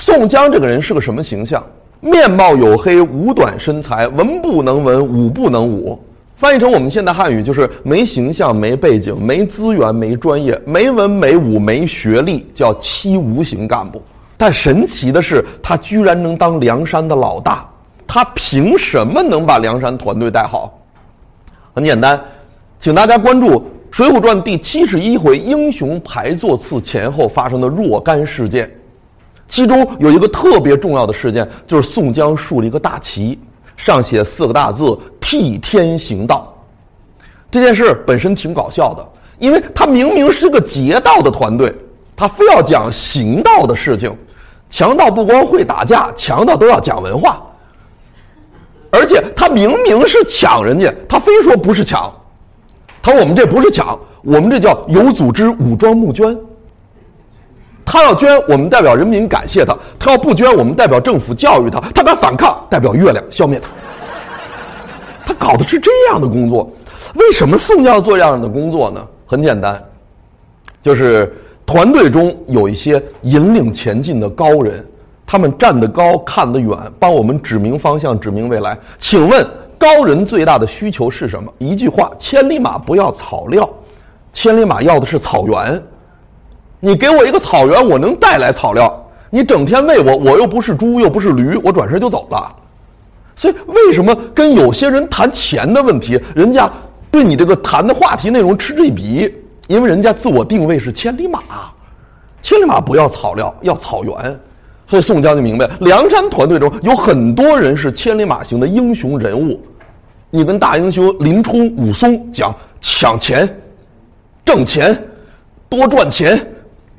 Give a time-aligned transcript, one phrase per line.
[0.00, 1.62] 宋江这个人是个什么形象？
[2.00, 6.02] 面貌黝黑，五短身材，文不能文，武不能武。
[6.38, 14.00] 翻译成我们现代汉语就是没形象、没背景、没资源、没专业、没文没武、没学历，叫七无型干部。
[14.38, 17.68] 但神奇的是，他居然能当梁山的老大。
[18.06, 20.80] 他凭什么能把梁山团队带好？
[21.74, 22.18] 很简单，
[22.78, 23.60] 请大家关注
[23.90, 28.68] 《水浒传》第七十一回英雄排座次前后发生的若干事件。
[29.50, 33.36] 其中有一个特别重要的事件，就是宋江竖了一个大旗，
[33.76, 36.56] 上写四个大字“替天行道”。
[37.50, 39.04] 这件事本身挺搞笑的，
[39.40, 41.74] 因为他明明是个劫道的团队，
[42.14, 44.16] 他非要讲行道的事情。
[44.70, 47.42] 强盗不光会打架，强盗都要讲文化。
[48.92, 52.08] 而且他明明是抢人家，他非说不是抢。
[53.02, 56.38] 他说我们这不是抢，我们这叫有组织武装募捐。
[57.92, 63.68] 他要捐，我们代表人民感谢他；他要不捐，我们代表政府教育他；他敢反抗，代表月亮消灭他。
[65.26, 66.70] 他搞的是这样的工作，
[67.16, 69.04] 为什么宋江要做这样的工作呢？
[69.26, 69.82] 很简单，
[70.80, 71.34] 就是
[71.66, 74.86] 团队中有一些引领前进的高人，
[75.26, 78.78] 他们站得高，看得远，帮我们指明方向，指明未来。
[79.00, 79.44] 请问
[79.76, 81.52] 高人最大的需求是什么？
[81.58, 83.68] 一句话：千里马不要草料，
[84.32, 85.82] 千里马要的是草原。
[86.80, 89.06] 你给我一个草原，我能带来草料。
[89.28, 92.56] 你整天喂我，我又不是猪，又不是驴，我转身就走了。
[93.36, 96.68] 所以，为什么跟有些人谈钱的问题，人家
[97.10, 99.32] 对你这个谈的话题内容嗤之以鼻？
[99.68, 101.38] 因为人家自我定位是千里马，
[102.42, 104.40] 千里马不要草料，要草原。
[104.88, 109.60] 所以宋江就明白，梁山团队中有很多人是千里马型的英雄人物。
[110.30, 113.48] 你跟大英雄林冲、武松讲抢钱、
[114.44, 115.00] 挣钱、
[115.68, 116.44] 多赚钱。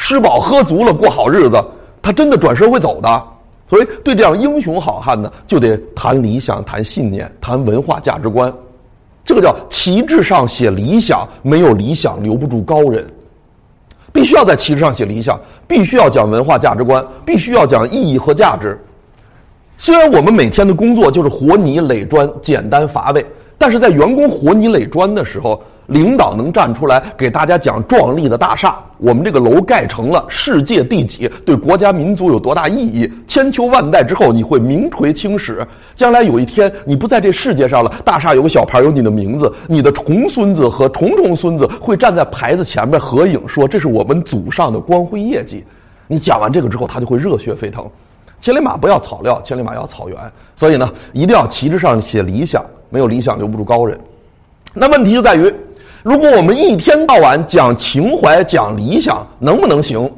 [0.00, 1.62] 吃饱喝足了，过好日子，
[2.00, 3.22] 他真的转身会走的。
[3.66, 8.52] 所以，对这样英雄好汉呢，就得谈理想、谈信念、谈文化价值观。
[9.26, 13.06] 这个叫旗帜上写理想，没有理想留不住高人。
[14.10, 18.76] 必须要在旗帜上写理想，必须要讲文化价值观，必须要讲意义和价值。
[19.76, 23.24] 虽然我们每天的工作就是活泥垒砖，简单乏味，
[23.58, 25.62] 但是在员工活泥垒砖的时候。
[25.90, 33.12] 领导能站出来给大家讲壮丽的大厦，我们这个楼盖成了世界第几，对国家民族有多大意义？
[33.26, 35.66] 千秋万代之后，你会名垂青史。
[35.96, 45.64] 将来有一天你不在这世界上了，大厦有个小牌有你的名字，你的重孙子和重重孙子会站在牌子前面合影，说这是我们祖上的光辉业绩。
[46.06, 47.84] 你讲完这个之后，他就会热血沸腾。
[48.40, 50.16] 千里马不要草料，千里马要草原。
[50.54, 53.98] 所以呢，一定要旗帜上写理想，没有理想留不住高人。
[54.72, 55.52] 那问题就在于。
[56.02, 60.10] 如果我们一天到晚讲情怀、讲理想，能不能行？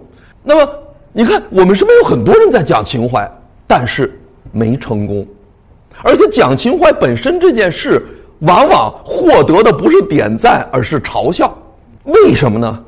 [0.45, 0.73] 那么
[1.13, 3.29] 你看，我们身边有很多人在讲情怀，
[3.67, 4.19] 但是
[4.53, 5.27] 没成功。
[6.05, 8.01] 而且讲情怀本身这件事，
[8.41, 11.53] 往往获得的不是点赞，而是嘲笑。
[12.05, 12.81] 为什么呢？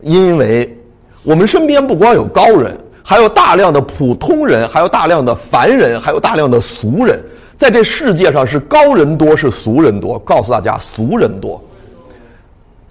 [0.00, 0.76] 因为
[1.22, 7.22] 我们身边不光有高人，还有大量的普通人，还有大量的凡人，还有大量的俗人。
[7.56, 10.18] 在这世界上，是高人多，是俗人多。
[10.18, 11.62] 告诉大家，俗人多。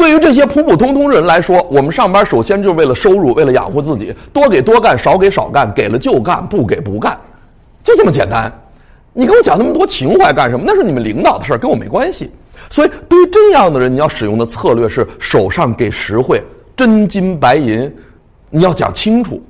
[0.03, 7.17] 对于这些普普通通人来说，我们上班首先就是为了收入，为了养活自己，多给多干，少给少干，给了就干，不给不干，
[7.85, 8.51] 就这么简单。
[9.13, 10.65] 你跟我讲那么多情怀干什么？
[10.67, 12.29] 那是你们领导的事儿，跟我没关系。
[12.69, 16.43] 所以，对于这样的人，你要使用的策略是手上给实惠，
[16.75, 17.89] 真金白银，
[18.49, 19.41] 你要讲清楚。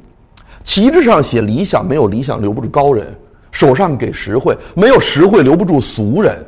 [0.63, 3.07] 旗帜上写理想，没有理想留不住高人；
[3.51, 6.45] 手上给实惠，没有实惠留不住俗人。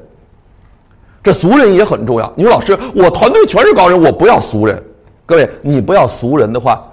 [1.26, 2.32] 这俗人也很重要。
[2.36, 4.82] 你说老师，我团队全是高人，我不要俗人。
[5.26, 6.86] 各位，你不要俗人的话，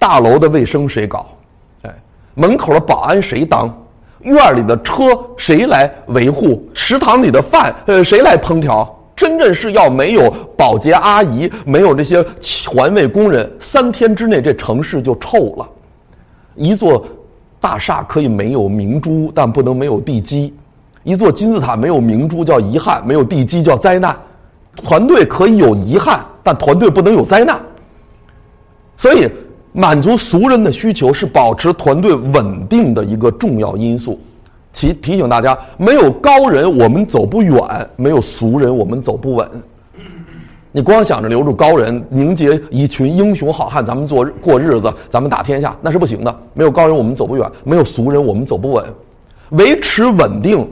[0.00, 1.24] 大楼的卫生谁搞？
[1.82, 1.94] 哎，
[2.34, 3.72] 门口的保安谁当？
[4.22, 6.68] 院里的车谁来维护？
[6.74, 8.98] 食堂里的饭呃谁来烹调？
[9.14, 12.20] 真正是要没有保洁阿姨，没有这些
[12.66, 15.68] 环卫工人，三天之内这城市就臭了。
[16.56, 17.06] 一座
[17.60, 20.52] 大厦可以没有明珠，但不能没有地基。
[21.04, 24.16] 一座金字塔没有明珠叫遗憾，没有地基叫灾难。
[24.84, 27.60] 团队可以有遗憾，但团队不能有灾难。
[28.96, 29.28] 所以，
[29.72, 34.20] 满足俗人的需求是保持团队稳定的一个重要因素。
[34.72, 37.58] 提提醒大家，没有高人我们走不远，
[37.96, 39.46] 没有俗人我们走不稳。
[40.70, 46.34] 你光想着留住高人，凝结一群英雄好汉，咱们做过日子，咱们打天下，那是不行的。
[46.54, 48.86] 没有高人我们走不远，没有俗人我们走不稳。
[49.50, 50.66] 维持稳定。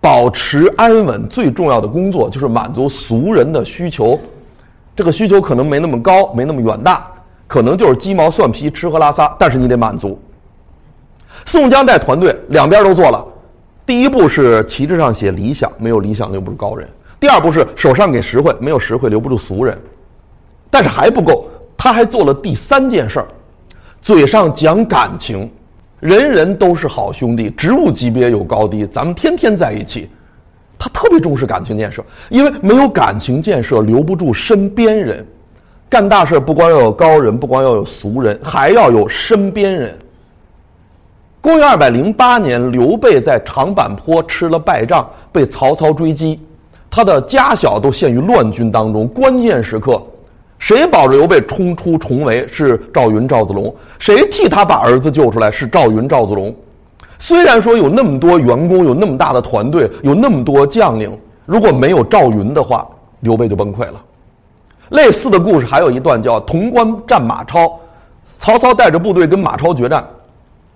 [0.00, 4.18] 保持安稳最重要的工作就是满足俗人的需求，
[4.94, 7.06] 这个需求可能没那么高，没那么远大，
[7.46, 10.18] 可能就是鸡毛蒜皮、吃喝拉撒，但是你得满足。
[11.44, 13.24] 宋江带团队两边都做了，
[13.84, 16.88] 第一步是旗帜上写理想，没有理想留不住高人；
[17.18, 19.76] 第二步是手上给实惠，没有实惠留不住俗人。
[20.70, 21.46] 但是还不够，
[21.76, 23.26] 他还做了第三件事儿，
[24.02, 25.50] 嘴上讲感情，
[26.00, 30.08] 人人都是好兄弟，职务级别有高低，咱们天天在一起。
[30.78, 35.26] 他特别重视感情建设，因为没有感情建设，留不住身边人。
[35.88, 39.96] 干大事不光要有高人，不光要有俗人，还要有身边人。
[41.40, 46.40] 公元二百零八年，刘备在长坂坡吃了败仗，被曹操追击，
[46.90, 49.08] 他的家小都陷于乱军当中。
[49.08, 50.02] 关键时刻。
[50.58, 52.46] 谁保着刘备冲出重围？
[52.48, 53.74] 是赵云、赵子龙。
[53.98, 55.50] 谁替他把儿子救出来？
[55.50, 56.54] 是赵云、赵子龙。
[57.18, 62.86] 虽然说有那么多员工，有那么大的团队，有那么多将领，如果没有赵云的话，
[63.20, 64.02] 刘备就崩溃了。
[64.90, 67.78] 类似的故事还有一段叫潼关战马超，
[68.38, 70.04] 曹操带着部队跟马超决战，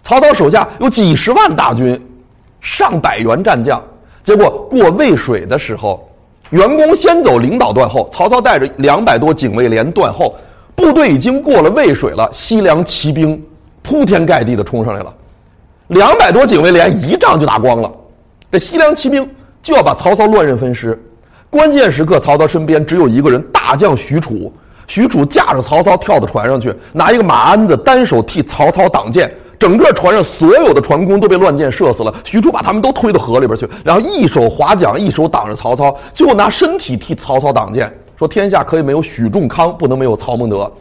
[0.02, 2.00] 曹操手下有几十万大军，
[2.60, 3.82] 上百员战将，
[4.24, 6.06] 结果过渭水的时候。
[6.50, 8.08] 员工先走，领导断后。
[8.12, 10.34] 曹操带着两百多警卫连断后，
[10.74, 12.28] 部队已经过了渭水了。
[12.32, 13.40] 西凉骑兵
[13.82, 15.14] 铺天盖地的冲上来了，
[15.88, 17.90] 两百多警卫连一仗就打光了。
[18.50, 19.28] 这西凉骑兵
[19.62, 21.00] 就要把曹操乱刃分尸。
[21.48, 24.52] 关键时刻，曹操身边只有一个人，大将许褚。
[24.88, 29.32] 许褚驾着曹操跳到船上去，拿一个马鞍子，单手替曹操挡箭。
[29.60, 40.72] 整个船上所有的船工都被乱箭射死了，许褚把他们都推到河里边去，然后一手划桨，一手挡着曹操，最后拿身体替曹操挡箭，说天下可以没有许仲康，不能没有曹孟德。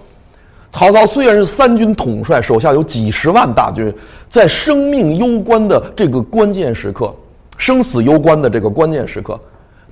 [0.72, 3.94] 曹操虽然是三军统帅，手下有几十万大军，
[4.30, 7.14] 在生命攸关的这个关键时刻，
[7.58, 9.38] 生死攸关的这个关键时刻，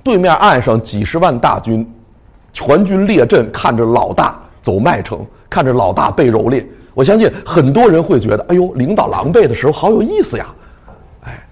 [0.02, 1.86] 对面岸上几十万大军，
[2.54, 6.64] 全军列阵，看着老大走麦城，看着老大被蹂躏。
[6.98, 10.46] 我相信很多人会觉得，哎呦，领导狼狈的时候好有意思呀，
[11.22, 11.46] 哎，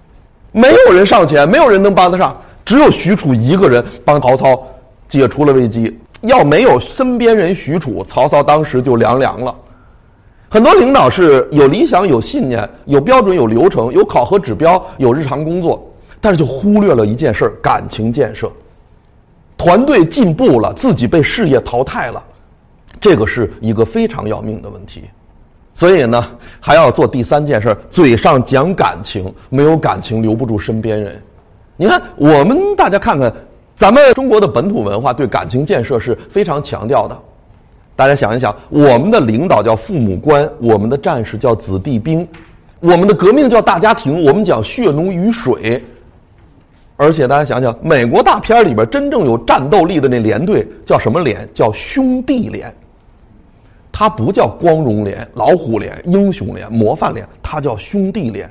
[0.51, 4.61] 没有人上前，没有人能帮得上，只有许褚一个人帮曹操
[5.07, 5.97] 解除了危机。
[6.19, 9.55] 要没有身边人许褚，曹操当时就凉凉了。
[10.49, 15.89] 很多领导是有理想、有信念、有标准、有流程、有考核指标、有日常工作，
[16.19, 18.51] 但是就忽略了一件事儿：感情建设。
[19.55, 22.21] 团队进步了，自己被事业淘汰了，
[22.99, 25.05] 这个是一个非常要命的问题。
[25.77, 26.25] 所以呢，
[26.59, 31.21] 还要做第三件事嘴上讲感情，没有感情留不住身边人。
[31.75, 33.31] 你看，我们大家看看，
[33.75, 37.15] 咱们中国的本土文化对感情建设是非常强调的。
[37.95, 42.27] 大家想一想，我们的领导叫父母官，我们的战士叫子弟兵，
[42.79, 45.79] 我们的革命叫大家庭，我们讲血浓于水。
[46.95, 51.47] 而且大家想想，美国大片里边真正有战斗力的那连队叫什么连？
[51.53, 52.73] 叫兄弟连。
[53.99, 58.47] 它不叫光荣连、老虎连、英雄连、模范连，它叫兄弟连。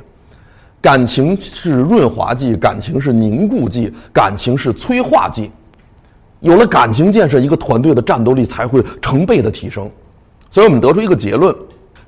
[0.81, 5.49] 感情是润滑剂，感情是凝固剂，感情是催化剂。
[6.41, 9.89] 有了感情建设，一个团队的战斗力才会成倍的提升。
[10.51, 11.55] 所以我们得出一个结论：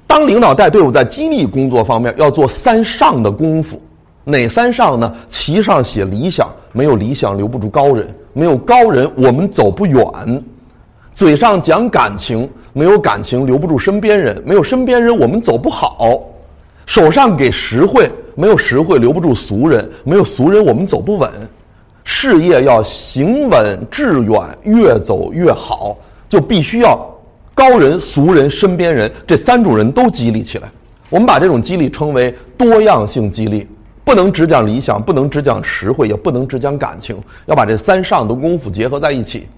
[0.05, 3.81] 当领导带队伍在激励工作方面要做三上的功夫。
[4.25, 5.14] 哪三上呢？
[5.29, 10.05] 旗上写理想，没有理想留不住高人；没有高人，我们走不远。
[11.14, 16.20] 嘴上讲感情，没有感情留不住身边人；没有身边人，我们走不好。
[16.86, 21.28] 手上给实惠，没有实惠留不住俗人；没有俗人，我们走不稳。
[22.04, 25.97] 事业要行稳致远，越走越好，
[26.28, 27.04] 就必须要
[27.52, 30.70] 高人、俗人、身边人这三种人都激励起来。
[31.11, 33.66] 我们把这种激励称为多样性激励，
[34.04, 39.49] 不能只讲理想，不能只讲实惠，也不能只讲感情，要把这三上的功夫结合在一起。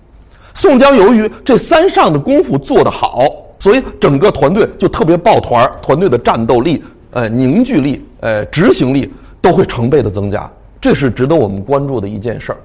[0.54, 3.25] 宋江由于这三上的功夫做得好，
[3.59, 12.59] 所以整个团队就特别抱团团队的战斗力、呃凝聚力、呃执行力都会成倍的增加，这是值得我们关注的一件事儿。